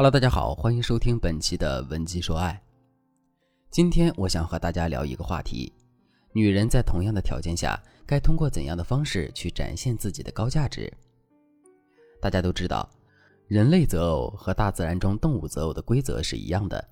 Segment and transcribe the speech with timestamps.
[0.00, 2.58] Hello，大家好，欢迎收听本期的文姬说爱。
[3.70, 5.70] 今天我想和大家聊一个话题：
[6.32, 10.90] 女人在同样的条件下，该通过怎样的方式去展现自己的高价值？
[12.18, 12.88] 大家都知道，
[13.46, 16.82] 人类择偶和大自然中动物择偶的规则是一样的，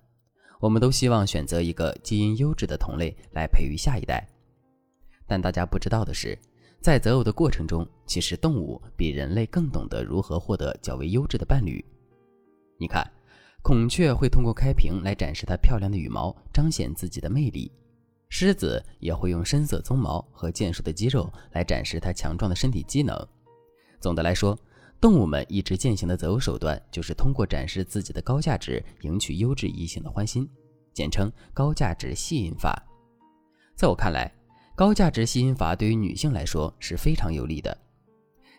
[0.61, 4.29] 我们都希望选择一个基因优质的同类来培育下一代。
[5.27, 6.39] 但大家不知道的是，
[6.79, 11.83] 在择偶的过程中，其实动物比人类更懂得如何获得较为优质的伴侣。
[12.79, 13.05] 你看，
[13.61, 17.69] 孔雀会通过开屏来展示它漂亮的羽毛，彰显自己的魅力；
[18.29, 23.15] 狮子也会用深色鬃毛和健硕的肌肉来展示它强壮的身体机能。
[24.01, 24.57] 总的来说，
[25.01, 30.49] 动物们一直践行的择偶手段就是通过展示自己的高价值，赢取优质异性的欢心，
[30.95, 32.81] 简称高价值吸引法。
[33.75, 34.33] 在我看来，
[34.77, 37.77] 高价值吸引法对于女性来说是非常有利的。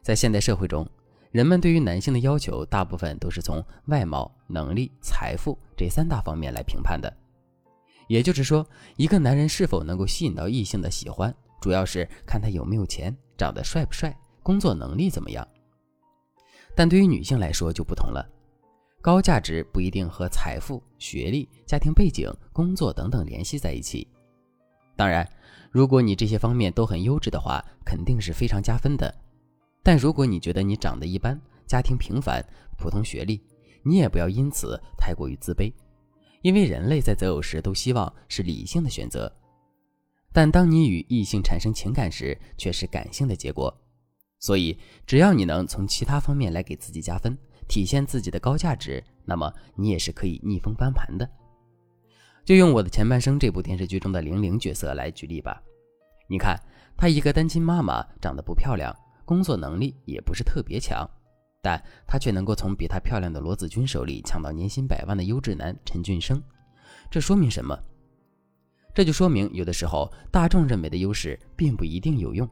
[0.01, 0.85] 在现代社会中，
[1.31, 7.11] 人们对于男性的要求，大部分都是从外貌、能力、财富这三大方面来评判的。
[8.07, 8.67] 也就是说，
[8.97, 15.47] 一个男人是否能够吸引到异性的喜欢，主要是看他有没有钱、长得帅不帅、工作能力怎么样。
[16.75, 18.27] 但对于女性来说就不同了，
[18.99, 24.07] 高价值不一定和财富、学历、家庭背景、工作等等联系在一起。
[24.95, 25.29] 当然，
[25.69, 29.13] 如果你这些方面都很优质的话，肯定是非常加分的。
[29.83, 32.43] 但如果你觉得你长得一般，家庭平凡，
[32.77, 33.41] 普通学历，
[33.83, 35.71] 你也不要因此太过于自卑，
[36.41, 39.31] 因为人类在择偶时都希望是理性的选择，
[40.31, 43.75] 但当你与异性产生情感时，却是感性的结果。
[44.39, 51.29] 所以，只要你能从其他方面来给自己加分，体现自己的高价值，那么你也是可以逆风翻盘的。
[52.45, 55.61] 就用我的前半生这部电视剧中的玲玲角色来举例吧，
[56.27, 56.57] 你看，
[56.95, 58.95] 她一个单亲妈妈，长得不漂亮。
[59.29, 61.07] 工作能力也不是特别强，
[61.61, 66.41] 但她却能够从比她漂亮的罗子君手里抢到年薪百万的优质男陈俊生，
[67.11, 67.77] 这说明什么？
[68.91, 72.49] 这就说明有的时候大众认为的优势并不一定有用。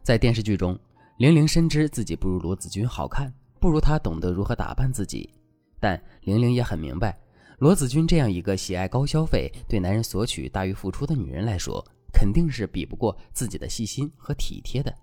[0.00, 0.78] 在电视剧中，
[1.16, 5.28] 玲玲深知自己不如罗子君好看，不如她懂得如何打扮自己，
[5.80, 7.18] 但玲玲也很明白，
[7.58, 14.94] 罗子君这样一个喜爱高消费、对男人索取大于付出的女人来说，肯定是比不过自己的细心和体贴的。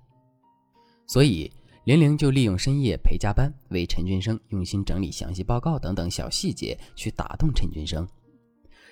[1.08, 1.50] 所以，
[1.86, 8.06] 玲玲就利用深夜陪加班，为陈俊生用心整理详细报告等等小细节，去打动陈俊生，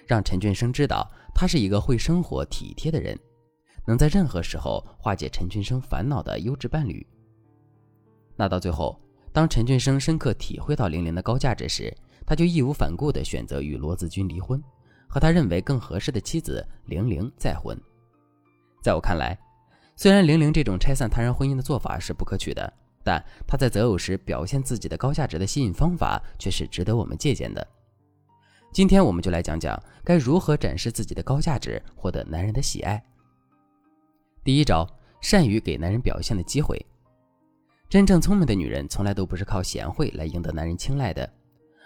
[0.07, 3.19] 让陈俊生知道他是一个会生活、体贴的人，
[3.85, 7.05] 能在任何时候化解陈俊生烦恼的优质伴侣。
[8.37, 8.97] 那到最后，
[9.33, 11.93] 当陈俊生深刻体会到玲玲的高价值时，
[12.25, 14.63] 他就义无反顾地选择与罗子君离婚，
[15.07, 17.77] 和他认为更合适的妻子玲玲再婚。
[18.81, 19.37] 在我看来，
[19.95, 22.71] 虽然玲玲这种拆散他人婚姻的做法是不可取的，
[23.03, 27.65] 但她在择偶时表现自己的高价值的吸引方法却是值得我们借鉴的。
[28.73, 33.01] 今天我们就来讲讲该如何展示自己的高价值，获得男人的喜爱。
[34.43, 34.85] 第一招，
[35.21, 36.77] 善于给男人表现的机会。
[37.87, 41.27] 真正聪明的女人从来都不是靠贤惠来赢得男人青睐的，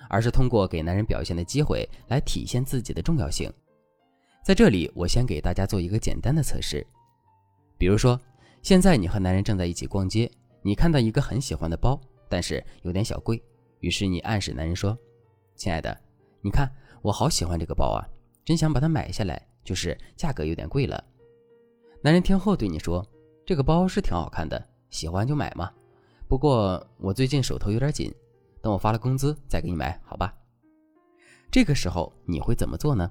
[0.09, 3.51] 而是通过给男人表现的机会来体现自己的重要性。
[4.43, 6.83] 在这里，我先给大家做一个简单的测试。
[7.79, 8.19] 比如说，
[8.61, 10.29] 现在你和男人正在一起逛街，
[10.61, 11.97] 你看到一个很喜欢的包，
[12.27, 13.41] 但是有点小贵，
[13.79, 14.95] 于是你暗示男人说
[15.55, 15.97] ：“亲爱的，
[16.41, 16.69] 你看
[17.01, 18.05] 我好喜欢这个包啊，
[18.43, 21.01] 真想把它买下来，就是价格有点贵了。”
[22.03, 23.01] 男人听后对你说
[23.47, 25.71] ：“这个包是挺好看的，喜欢就买嘛。
[26.27, 28.13] 不过我最近手头有点紧，
[28.61, 30.35] 等我发了工资再给你买，好吧？”
[31.49, 33.09] 这个时候你会怎么做呢？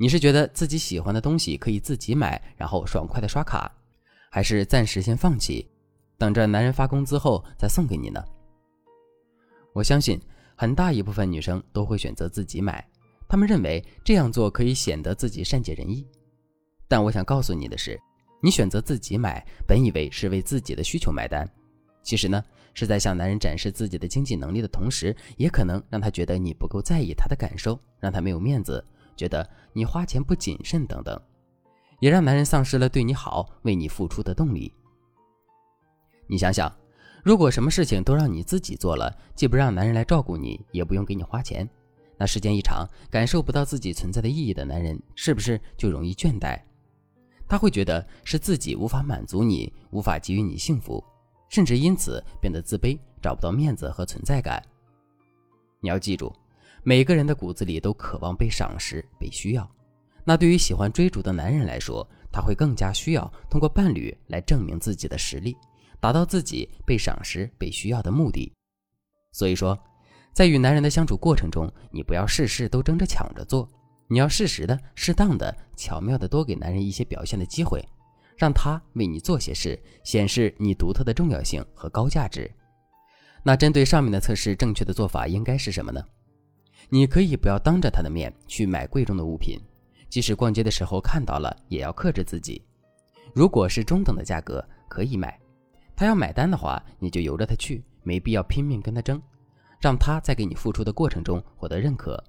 [0.00, 3.68] 你是觉得自己喜欢的东西可以自己买，然后爽快的刷卡，
[4.30, 5.68] 还是暂时先放弃，
[6.16, 8.24] 等着男人发工资后再送给你呢？
[9.72, 10.20] 我相信
[10.54, 12.88] 很大一部分女生都会选择自己买，
[13.28, 16.06] 她们认为这样做可以显得自己善解人意。
[16.86, 18.00] 但我想告诉你的是，
[18.40, 21.44] 你选择自己买，本以为是为自己的需求买单，
[22.04, 22.40] 其实呢
[22.72, 28.84] 是在向男人展示自己的经济能力的同时，也可能让他觉得你不够在意他的感受，让他没有面子。
[29.18, 31.20] 觉得你花钱不谨慎等等，
[31.98, 34.72] 也让男人丧失了对你好、为你付出的动力。
[36.28, 36.72] 你想想，
[37.24, 41.68] 如果什么事情都让你自己做了，既不让男人来照顾你，也不用给你花钱，
[42.16, 46.60] 那时间一长，感受不到自己存在的意义的男人，是不是就容易倦怠？
[47.48, 51.02] 他会觉得是自己无法满足你，无法给予你幸福，
[51.48, 54.62] 甚至因此变得自卑，找不到面子和存在感。
[55.80, 56.32] 你要记住。
[56.82, 59.70] 每个人的骨子里都渴望被赏识、被需要。
[60.24, 65.56] 那对于喜欢追逐的男人来说，他会更加需要通过伴侣来证明自己的实力，
[66.00, 68.52] 达到自己被赏识、被需要的目的。
[69.32, 69.78] 所以说，
[70.32, 73.68] 在与男人的相处过程中，你不要事事都争着抢着做，
[74.06, 77.82] 你要适时的、适当的、巧妙的多给男人一些表现的机会，
[78.36, 82.50] 让他为你做些事，显示你独特的重要性和高价值。
[83.42, 86.02] 那针对上面的测试，正确的做法应该是什么呢？
[86.90, 89.60] 你可以不要当着他的面去买贵重的物品，
[90.08, 92.62] 即使逛街的时候看到了，也要克制自己。
[93.34, 95.38] 如果是中等的价格，可以买。
[95.94, 99.20] 他要买单的话，你就由着他去，没必要拼命跟他争。
[99.80, 102.22] 让他在给你付出的过程中获得认可，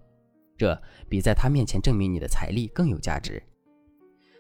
[0.58, 3.42] 这比在他面前证明你的财力更有价值。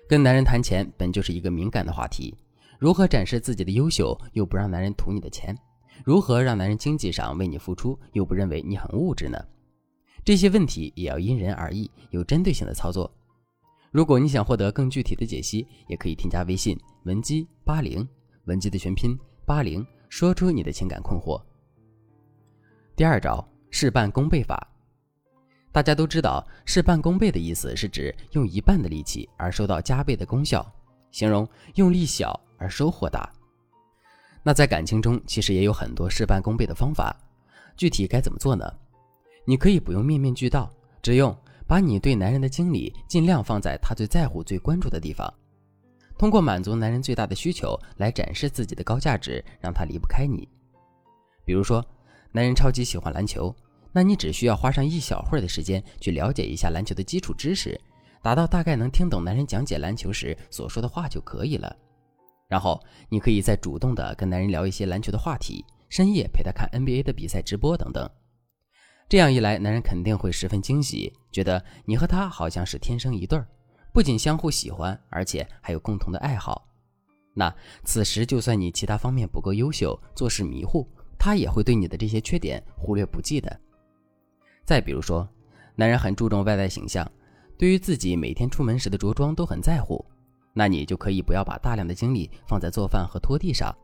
[0.07, 2.37] 跟男人谈钱本就是一个敏感的话题，
[2.77, 5.57] 如何展示自己的优秀又不让男人图你的钱？
[6.03, 9.39] 如何让男人经济上为你付出又不认为你很物质呢？
[10.23, 13.11] 这些问题也要因人而异，有针对性的操作。
[13.91, 18.07] 如果你想获得更具体的解析，也可以添加微信文姬八零，
[18.45, 21.41] 文姬的全拼八零，说出你的情感困惑。
[22.95, 24.67] 第二招事半功倍法，
[25.71, 30.63] 大家都知道，事半功倍的意思是指用一半的力气而收到加倍的功效，
[31.09, 33.27] 形容用力小而收获大。
[34.43, 37.15] 那在感情中，其实也有很多事半功倍的方法，
[37.75, 38.65] 具体该怎么做呢？
[39.49, 41.35] 你可以不用面面俱到，只用
[41.65, 45.27] 把你对男人的精力尽量放在他最在乎、最关注的地方，
[46.19, 50.47] 通过满足男人最大的需求来展示自己的高价值，让他离不开你。
[51.43, 51.83] 比如说。
[52.31, 53.51] 男人超级喜欢篮球，
[53.91, 57.75] 那你只需要花上一小会儿的时间去了解一下篮球的基础知识，
[58.21, 61.75] 达到大概能听懂男人讲解篮球时所说的话就可以了。
[62.47, 62.79] 然后
[63.09, 68.07] 你可以再主动的跟男人聊一些篮球的话题，深夜陪他看 NBA 的比赛直播等等。
[69.09, 73.47] 这样一来，男人肯定会十分惊喜，觉得你和他好像是天生一对儿，
[73.91, 76.67] 不仅相互喜欢，而且还有共同的爱好。
[77.33, 77.51] 那
[77.83, 80.87] 此时就算你其他方面不够优秀，做事迷糊。
[81.17, 83.59] 他也会对你的这些缺点忽略不计的。
[84.63, 85.27] 再比如说，
[85.75, 87.05] 男人很注重外在形象，
[87.57, 90.05] 对于自己每天出门时的着装都很在乎，
[90.53, 93.75] 那你就可以不要把大量的精力放在做饭和拖地上，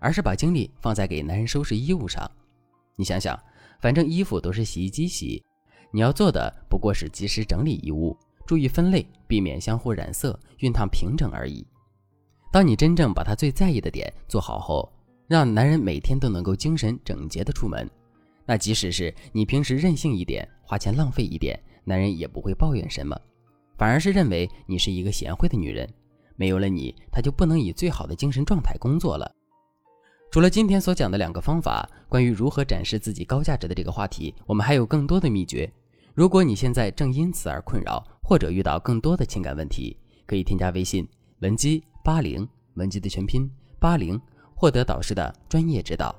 [0.00, 2.28] 而是把精力放在给男人收拾衣物上。
[2.96, 3.38] 你想想，
[3.80, 5.42] 反正衣服都是洗衣机洗，
[5.90, 8.16] 你要做的不过是及时整理衣物，
[8.46, 11.66] 注意分类，避免相互染色、熨烫平整而已。
[12.52, 14.92] 当你真正把他最在意的点做好后，
[15.26, 17.88] 让男人每天都能够精神整洁的出门，
[18.44, 23.16] 那即使是你平时任性一点，花钱浪费一点，男人也不会抱怨什么，
[23.78, 25.88] 反而是认为你是一个贤惠的女人。
[26.36, 29.30] 没有了你，他就不能以最好的精神状态工作了。
[30.30, 35.68] 除了今天所讲的两个方法，关于如何展示自己高价值的这个话题，我们还有更多的秘诀。
[36.14, 39.96] 如果你现在正因此而困扰，或者遇到更多的情感问题，
[40.26, 41.08] 可以添加微信
[41.40, 43.50] 文姬八零，文姬的全拼
[43.80, 44.20] 八零。
[44.54, 46.14] 获得导师的专业指导。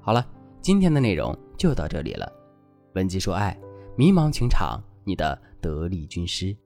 [0.00, 0.26] 好了，
[0.60, 2.30] 今天的内容就到这里了。
[2.96, 3.56] 文姬说爱，
[3.96, 6.56] 迷茫情场，你的得力军师。